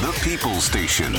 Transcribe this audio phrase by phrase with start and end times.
[0.00, 1.12] the People Station.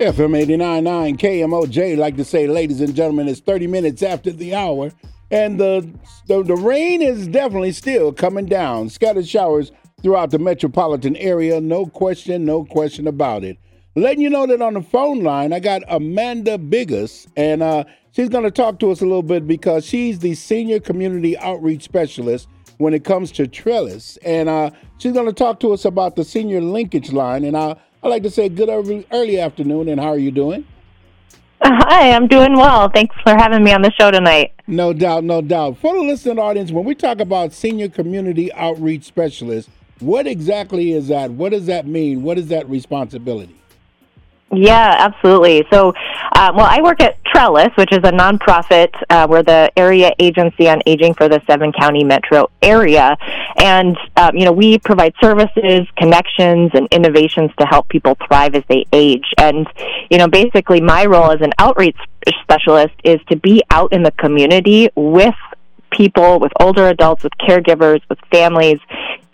[0.00, 4.92] FM 89.9 KMOJ, like to say, ladies and gentlemen, it's 30 minutes after the hour,
[5.30, 5.90] and the,
[6.26, 8.90] the, the rain is definitely still coming down.
[8.90, 9.72] Scattered showers
[10.02, 13.56] throughout the metropolitan area, no question, no question about it.
[13.96, 17.84] Letting you know that on the phone line, I got Amanda Bigus, and uh,
[18.18, 21.84] she's going to talk to us a little bit because she's the senior community outreach
[21.84, 26.16] specialist when it comes to Trellis, and uh, she's going to talk to us about
[26.16, 27.44] the senior linkage line.
[27.44, 30.66] And I, I like to say good early, early afternoon, and how are you doing?
[31.62, 32.88] Hi, I'm doing well.
[32.88, 34.52] Thanks for having me on the show tonight.
[34.66, 35.78] No doubt, no doubt.
[35.78, 41.08] For the listening audience, when we talk about senior community outreach specialist, what exactly is
[41.08, 41.32] that?
[41.32, 42.22] What does that mean?
[42.22, 43.56] What is that responsibility?
[44.50, 45.66] Yeah, absolutely.
[45.70, 45.92] So,
[46.32, 48.94] uh, well, I work at Trellis, which is a nonprofit.
[49.10, 53.16] Uh, we're the area agency on aging for the seven county metro area.
[53.56, 58.64] And, um, you know, we provide services, connections, and innovations to help people thrive as
[58.68, 59.26] they age.
[59.36, 59.66] And,
[60.10, 61.96] you know, basically my role as an outreach
[62.42, 65.34] specialist is to be out in the community with
[65.90, 68.78] people, with older adults, with caregivers, with families,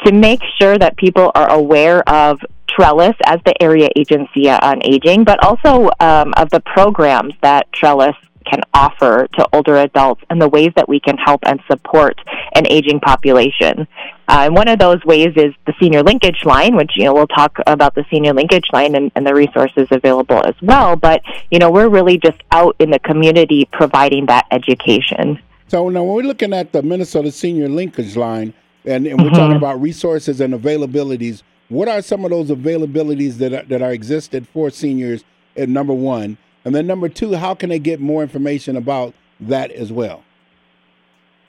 [0.04, 2.40] to make sure that people are aware of
[2.74, 8.16] Trellis as the area agency on aging, but also um, of the programs that Trellis
[8.44, 12.18] can offer to older adults and the ways that we can help and support
[12.54, 13.86] an aging population.
[14.28, 17.26] Uh, and one of those ways is the senior linkage line, which, you know, we'll
[17.26, 20.96] talk about the senior linkage line and, and the resources available as well.
[20.96, 25.38] But, you know, we're really just out in the community providing that education.
[25.68, 28.52] So now when we're looking at the Minnesota Senior Linkage Line,
[28.84, 29.36] and, and we're mm-hmm.
[29.36, 33.92] talking about resources and availabilities, what are some of those availabilities that are, that are
[33.92, 35.24] existed for seniors?
[35.56, 39.70] At number one, and then number two, how can they get more information about that
[39.70, 40.24] as well?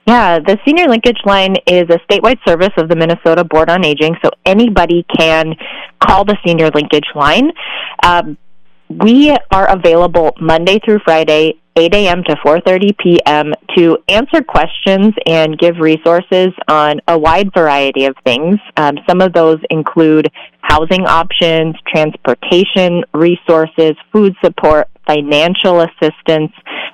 [0.06, 4.14] Yeah, the Senior Linkage Line is a statewide service of the Minnesota Board on Aging,
[4.22, 5.56] so anybody can
[6.00, 7.50] call the Senior Linkage Line.
[8.04, 8.38] Um,
[8.88, 12.24] we are available Monday through Friday, 8 a.m.
[12.24, 13.52] to 4:30 p.m.
[13.76, 18.58] to answer questions and give resources on a wide variety of things.
[18.76, 20.30] Um, some of those include
[20.62, 26.52] housing options, transportation resources, food support, financial assistance,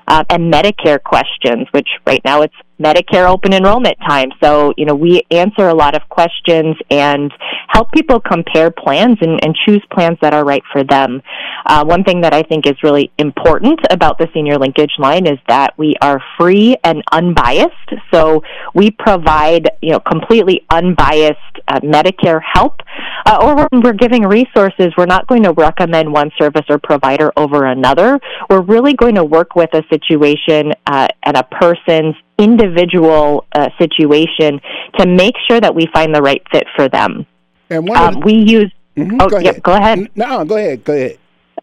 [0.08, 1.66] uh, and Medicare questions.
[1.72, 4.30] Which right now it's Medicare open enrollment time.
[4.42, 7.32] So, you know, we answer a lot of questions and
[7.68, 11.22] help people compare plans and, and choose plans that are right for them.
[11.64, 15.38] Uh, one thing that I think is really important about the senior linkage line is
[15.48, 17.70] that we are free and unbiased.
[18.12, 18.42] So
[18.74, 21.38] we provide, you know, completely unbiased
[21.68, 22.80] uh, Medicare help.
[23.24, 27.32] Uh, or when we're giving resources, we're not going to recommend one service or provider
[27.36, 28.18] over another.
[28.50, 34.60] We're really going to work with a situation uh, and a person's individual uh, situation
[34.98, 37.26] to make sure that we find the right fit for them.
[37.70, 38.72] And um, we use.
[38.96, 39.54] Mm-hmm, oh, go ahead.
[39.54, 40.10] Yep, go ahead.
[40.16, 40.84] No, go ahead.
[40.84, 41.18] Go ahead.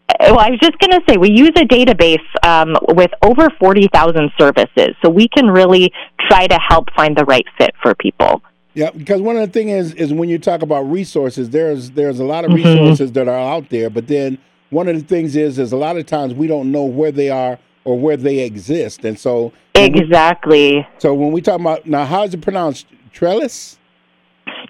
[0.10, 3.50] Uh, well, I was just going to say we use a database um, with over
[3.60, 5.92] forty thousand services, so we can really
[6.28, 8.42] try to help find the right fit for people.
[8.74, 12.20] Yeah, because one of the things is is when you talk about resources, there's there's
[12.20, 12.68] a lot of mm-hmm.
[12.68, 13.14] resources mm-hmm.
[13.16, 14.38] that are out there, but then
[14.70, 17.30] one of the things is is a lot of times we don't know where they
[17.30, 19.04] are or where they exist.
[19.06, 20.78] And so exactly.
[20.78, 22.86] We, so when we talk about now, how is it pronounced?
[23.12, 23.80] Trellis.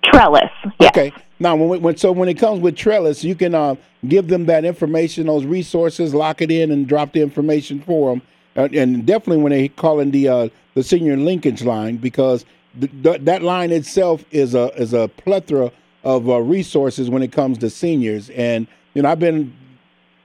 [0.03, 0.49] Trellis.
[0.79, 0.91] Yes.
[0.91, 1.11] Okay.
[1.39, 3.75] Now, when, we, when so when it comes with Trellis, you can uh,
[4.07, 8.21] give them that information, those resources, lock it in, and drop the information for them.
[8.55, 12.45] Uh, and definitely when they call in the uh, the senior linkage line, because
[12.79, 15.71] th- th- that line itself is a is a plethora
[16.03, 18.29] of uh, resources when it comes to seniors.
[18.31, 19.53] And you know, I've been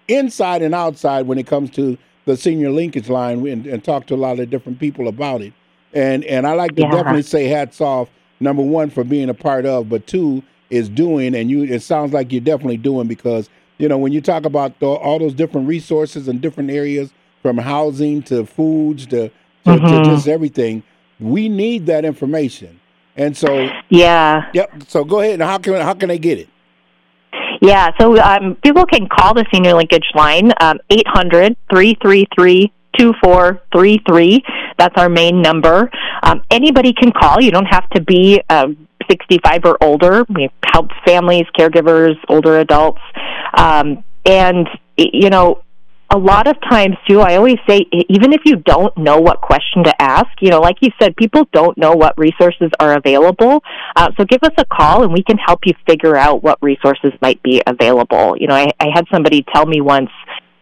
[0.09, 1.97] inside and outside when it comes to
[2.27, 5.53] the senior linkage line and, and talk to a lot of different people about it.
[5.93, 6.91] And and I like to yeah.
[6.91, 8.09] definitely say hats off
[8.41, 12.13] number one for being a part of, but two is doing, and you it sounds
[12.13, 15.69] like you're definitely doing because you know when you talk about the, all those different
[15.69, 17.13] resources and different areas
[17.43, 19.87] from housing to foods to to, mm-hmm.
[19.87, 20.83] to just everything,
[21.21, 22.81] we need that information.
[23.17, 24.71] And so yeah, yep.
[24.89, 25.35] So go ahead.
[25.35, 26.49] and How can how can they get it?
[27.61, 34.43] Yeah, so um, people can call the senior linkage line, um, 800 333 2433.
[34.79, 35.91] That's our main number.
[36.23, 37.41] Um, anybody can call.
[37.41, 38.69] You don't have to be uh,
[39.11, 40.25] 65 or older.
[40.29, 43.01] We help families, caregivers, older adults.
[43.57, 45.63] Um, and, you know,
[46.11, 49.83] a lot of times too i always say even if you don't know what question
[49.83, 53.63] to ask you know like you said people don't know what resources are available
[53.97, 57.13] uh, so give us a call and we can help you figure out what resources
[57.23, 60.11] might be available you know i, I had somebody tell me once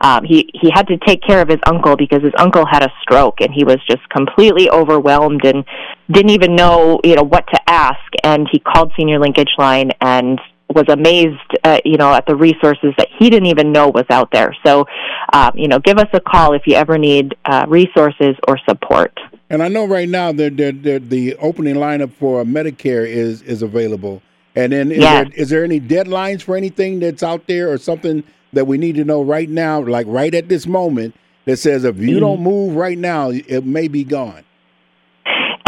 [0.02, 2.90] Um, he he had to take care of his uncle because his uncle had a
[3.02, 5.64] stroke, and he was just completely overwhelmed and
[6.10, 8.08] didn't even know you know what to ask.
[8.24, 10.40] And he called Senior Linkage Line and
[10.72, 14.30] was amazed, uh, you know, at the resources that he didn't even know was out
[14.32, 14.54] there.
[14.64, 14.86] So,
[15.32, 19.18] um, you know, give us a call if you ever need uh, resources or support.
[19.50, 24.22] And I know right now that the, the opening lineup for Medicare is is available.
[24.54, 25.28] And then is, yes.
[25.28, 28.22] there, is there any deadlines for anything that's out there or something
[28.52, 31.14] that we need to know right now, like right at this moment,
[31.46, 32.20] that says if you mm-hmm.
[32.20, 34.44] don't move right now, it may be gone?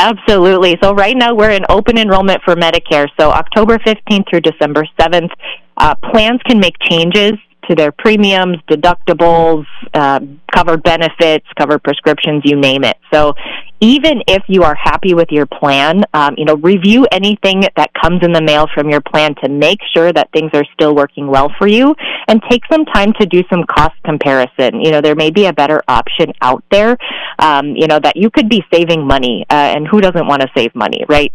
[0.04, 0.76] Absolutely.
[0.82, 3.08] So right now we're in open enrollment for Medicare.
[3.18, 5.30] So October 15th through December 7th,
[5.78, 7.32] uh, plans can make changes
[7.68, 9.64] to their premiums, deductibles,
[9.94, 10.20] uh,
[10.52, 12.96] covered benefits, covered prescriptions, you name it.
[13.12, 13.34] So
[13.80, 18.22] even if you are happy with your plan, um, you know, review anything that comes
[18.22, 21.52] in the mail from your plan to make sure that things are still working well
[21.58, 21.94] for you
[22.28, 24.80] and take some time to do some cost comparison.
[24.80, 26.96] You know, there may be a better option out there,
[27.38, 30.48] um, you know, that you could be saving money, uh, and who doesn't want to
[30.56, 31.32] save money, right?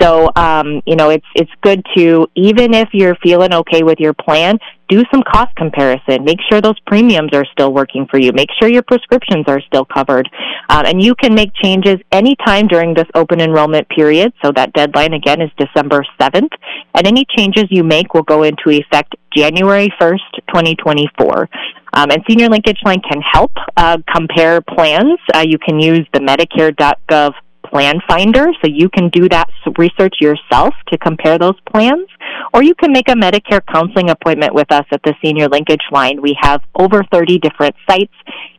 [0.00, 4.14] So, um, you know, it's it's good to even if you're feeling okay with your
[4.14, 4.58] plan,
[4.88, 6.24] do some cost comparison.
[6.24, 8.32] Make sure those premiums are still working for you.
[8.32, 10.28] Make sure your prescriptions are still covered,
[10.68, 14.32] um, and you can make changes anytime during this open enrollment period.
[14.42, 16.52] So that deadline again is December seventh,
[16.94, 21.48] and any changes you make will go into effect January first, twenty twenty four.
[21.92, 25.18] Um, and Senior Linkage Line can help uh, compare plans.
[25.34, 27.32] Uh, you can use the Medicare.gov
[27.70, 32.06] plan finder, so you can do that research yourself to compare those plans,
[32.52, 36.20] or you can make a Medicare counseling appointment with us at the Senior Linkage Line.
[36.20, 38.12] We have over 30 different sites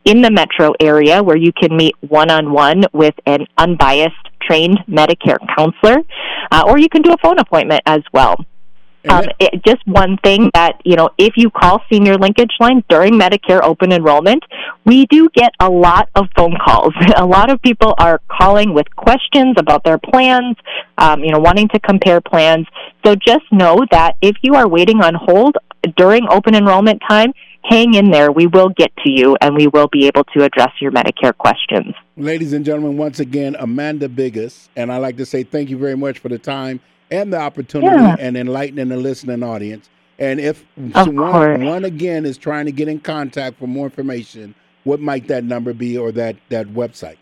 [0.05, 4.79] in the metro area where you can meet one on one with an unbiased trained
[4.89, 5.99] Medicare counselor,
[6.51, 8.37] uh, or you can do a phone appointment as well.
[9.09, 13.13] Um, it, just one thing that, you know, if you call Senior Linkage Line during
[13.13, 14.43] Medicare open enrollment,
[14.85, 16.93] we do get a lot of phone calls.
[17.15, 20.55] a lot of people are calling with questions about their plans,
[20.97, 22.67] um, you know, wanting to compare plans.
[23.05, 25.57] So just know that if you are waiting on hold
[25.97, 27.33] during open enrollment time,
[27.63, 28.31] hang in there.
[28.31, 31.95] We will get to you and we will be able to address your Medicare questions.
[32.17, 35.95] Ladies and gentlemen, once again, Amanda Bigus, and I'd like to say thank you very
[35.95, 36.79] much for the time
[37.11, 38.15] and the opportunity yeah.
[38.19, 39.89] and enlightening the listening audience.
[40.17, 44.99] And if one, one again is trying to get in contact for more information, what
[44.99, 47.17] might that number be or that, that website?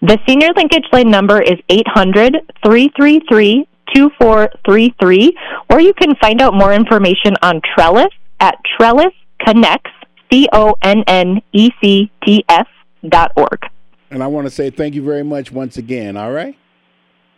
[0.00, 2.34] The senior linkage line number is 800
[2.64, 5.38] 333 2433,
[5.70, 9.90] or you can find out more information on Trellis at Trellis Connects,
[10.30, 12.66] C O N N E C T S
[13.08, 13.60] dot org.
[14.10, 16.56] And I want to say thank you very much once again, all right?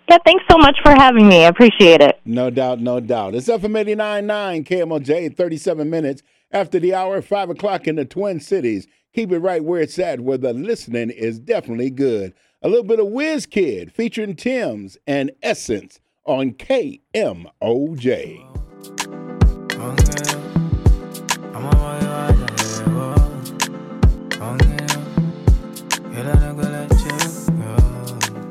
[0.08, 1.44] Yeah, thanks so much for having me.
[1.44, 2.20] I appreciate it.
[2.24, 3.34] No doubt, no doubt.
[3.34, 6.22] It's FM 89.9 KMOJ, 37 minutes
[6.52, 8.86] after the hour, 5 o'clock in the Twin Cities.
[9.14, 12.34] Keep it right where it's at, where the listening is definitely good.
[12.62, 18.53] A little bit of Wizkid featuring Tems and Essence on KMOJ.